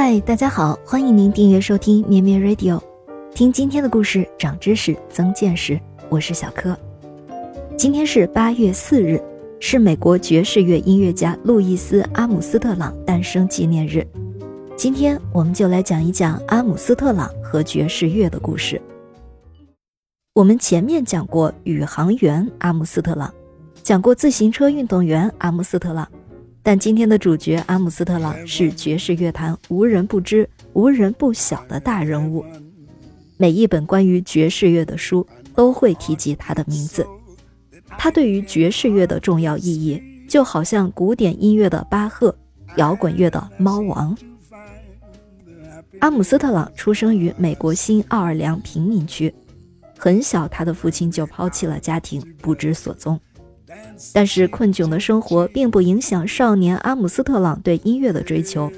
[0.00, 2.80] 嗨，大家好，欢迎您订阅收听绵绵 Radio，
[3.34, 5.76] 听今天的故事，长知识，增见识。
[6.08, 6.78] 我是小柯。
[7.76, 9.20] 今天是八月四日，
[9.58, 14.06] 是美国爵士乐音乐家路易斯·阿姆斯特朗诞生纪念日。
[14.76, 18.80] 今天我们就来讲一讲阿姆斯特朗和爵士乐的故事。
[20.32, 23.34] 我们前面讲过宇航员阿姆斯特朗，
[23.82, 26.08] 讲过自行车运动员阿姆斯特朗。
[26.62, 32.44] 但今天的主角阿姆斯特朗是爵士乐坛无人不知、无人不晓的大人物。
[33.36, 37.06] 每一本关于爵士乐的书都会提及他的名字。
[37.96, 42.36] 他对于爵士乐的重要意义，就好像古典音乐的巴赫、
[42.76, 44.16] 摇滚乐的猫王。
[46.00, 49.34] 阿姆斯特朗出生于美国新奥尔良贫民区，
[49.96, 53.18] 很小他的父亲就抛弃了家庭，不知所踪。
[54.12, 58.70] 但是困窘的生活并不影响少年阿姆斯特朗对音乐的追求。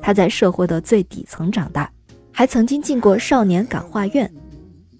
[0.00, 1.90] 他在社会的最底层长大，
[2.30, 4.30] 还曾经进过少年感化院。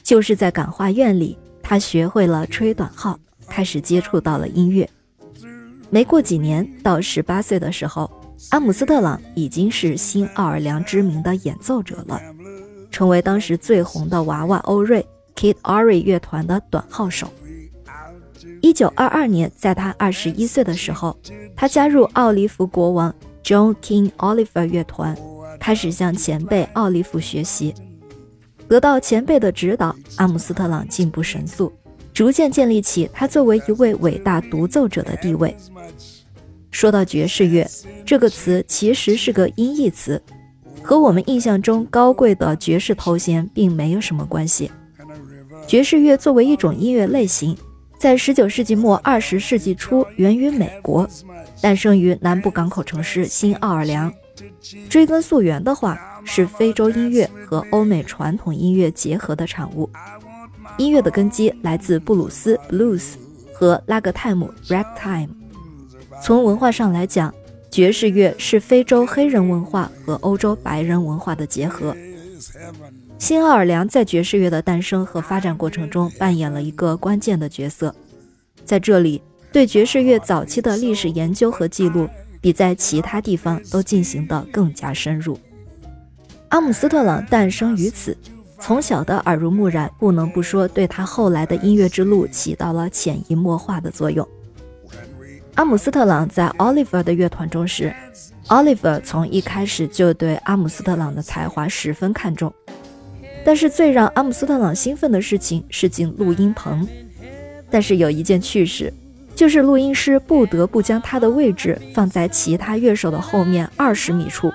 [0.03, 4.89] 就是在感化院里，他学会了吹短号，开始接触到了音乐。
[5.91, 8.11] 没过几年，到十八岁的时候，
[8.51, 12.21] 阿姆斯特朗已经是新奥尔良知名的演奏者了，
[12.91, 17.29] 成为当时最红的娃娃欧瑞 （Kid Ory） 乐团的短号手。
[18.75, 21.17] 一九二二年，在他二十一岁的时候，
[21.55, 25.17] 他加入奥利弗国王 John King Oliver 乐团，
[25.61, 27.73] 开始向前辈奥利弗学习。
[28.67, 31.73] 得到前辈的指导，阿姆斯特朗进步神速，
[32.13, 35.57] 逐渐建立起他作为一位伟大独奏者的地位。
[36.73, 37.71] 说到爵士乐
[38.05, 40.21] 这个词，其实是个音译词，
[40.83, 44.69] 和我们印象中高贵的爵士头衔并没有什么关系。
[45.65, 47.57] 爵士乐作为一种音乐类型。
[48.05, 51.09] 在十九世纪末二十世纪初，源于美国，
[51.63, 54.13] 诞生于南部港口城市新奥尔良。
[54.91, 59.89] 追根溯源的话，是非洲音乐和欧美传统音乐结合的产物。
[60.77, 63.15] 音乐的根基来自布鲁斯 （blues）
[63.55, 65.31] 和拉格泰姆 （ragtime）。
[66.23, 67.35] 从文化上来讲，
[67.71, 71.97] 爵士乐是非洲黑人文化和欧洲白人文化的结合。
[73.19, 77.95] 新奥尔良在爵士乐的诞生和发展过程中扮演了一个关键的角色。
[78.65, 82.09] 在这里，对爵士乐早期的历史研究和记录
[82.41, 85.39] 比在其他地方都进行得更加深入。
[86.49, 88.17] 阿姆斯特朗诞生于此，
[88.59, 94.27] 从小的耳濡目染，不能不说对他后来的音乐之路起到了潜移默化的作用。
[95.55, 97.95] 阿姆斯特朗在 Oliver 的乐团中时
[98.49, 102.53] ，Oliver 从一开始就对阿姆斯特朗的才华十分看重。
[103.45, 106.87] 但是最让阿姆斯特朗兴奋的事情是进录音棚。
[107.71, 108.93] 但是有一件趣事，
[109.35, 114.53] 就是录音师不得不将他的位置放在其他乐手的后面二十米处，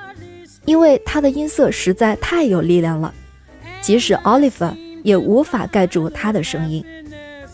[0.66, 3.14] 因为他的音色实在太有力量了，
[3.82, 4.74] 即使 Oliver
[5.04, 6.84] 也无法盖住他的声音。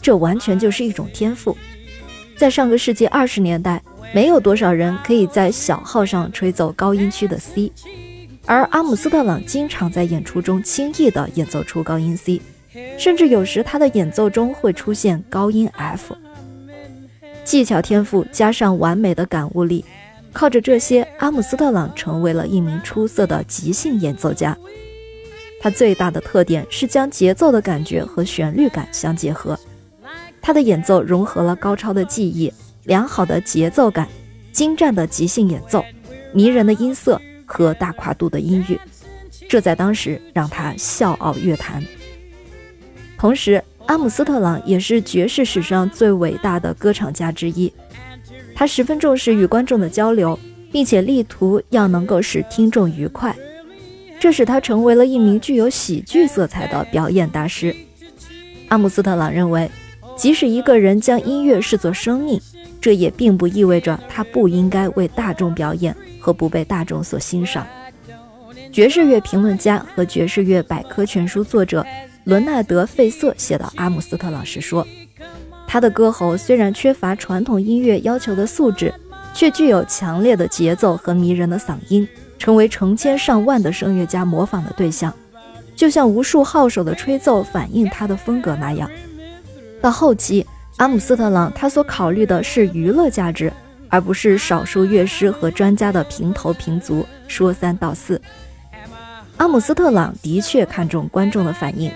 [0.02, 1.58] 这完全就是一种天赋。
[2.38, 3.82] 在上个世纪二十年代，
[4.16, 7.70] 没有多少人可以在小号上吹奏高音区的 C。
[8.46, 12.42] 而阿姆斯特朗经常在演出中轻易地演奏出高音 C，
[12.98, 16.16] 甚至有时他的演奏中会出现高音 F。
[17.44, 19.84] 技巧天赋加上完美的感悟力，
[20.32, 24.58] 靠着这些，阿姆斯特朗成为了一名出色的即兴演奏家。
[25.60, 29.60] 他最大的特点是将节奏的感觉和旋律感相结合。
[30.42, 32.54] 他的演奏融合了高超的技艺、
[32.86, 34.08] 良好的节奏感、
[34.52, 35.84] 精湛的即兴演奏、
[36.34, 37.22] 迷人的音色。
[37.48, 38.82] 和大跨度的音域，
[39.48, 41.80] 这在当时让他笑傲乐坛。
[43.20, 47.72] 同时，阿姆斯特朗也是爵士史上最伟大的歌唱家之一。
[48.56, 50.38] 他十分重视与观众的交流，
[50.72, 53.36] 并且力图要能够使听众愉快，
[54.20, 57.76] 这使他成为了一名具有喜剧色彩的表演大师。
[58.70, 59.70] 阿姆斯特朗认为，
[60.18, 62.42] 即使一个人将音乐视作生命，
[62.86, 65.96] 这也并不意味着他不应该为大众表演。
[66.20, 67.68] 和不被大众所欣赏。
[68.72, 71.86] 爵士乐评论家和爵士乐百科全书作者
[72.24, 74.88] 伦纳德·费瑟写到阿姆斯特朗时说
[75.70, 78.92] ：“他的歌喉虽然缺乏传统音乐要求的素质，
[79.36, 82.08] 却具有强烈的节奏和迷人的嗓音，
[82.40, 85.14] 成为成千上万的声乐家模仿的对象，
[85.76, 88.90] 就像无数号手的吹奏反映他的风格那样。”
[89.80, 90.44] 到后期，
[90.78, 93.52] 阿姆斯特朗他所考虑的是娱乐价值
[93.88, 98.22] 而不是少数乐师和专家的评头评足说三道四。
[99.38, 101.92] 阿姆斯特朗的确看重观众的反应。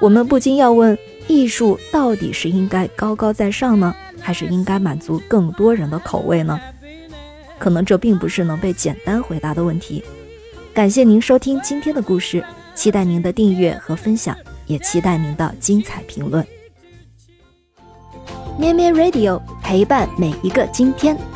[0.00, 0.96] 我们不禁要问
[1.28, 6.60] 艺术到底是应该高高在上呢还是应该满足更多人的口味呢？
[7.58, 10.04] 可能这并不是能被简单回答的问题。
[10.74, 12.44] 感谢您收听今天的故事
[12.74, 14.36] 期待您的订阅和分享
[14.66, 16.46] 也期待您的精彩评论。
[18.60, 21.29] 咩咩 radio 陪伴每一个今天。